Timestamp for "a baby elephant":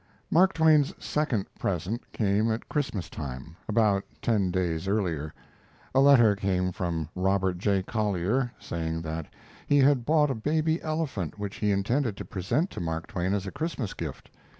10.31-11.37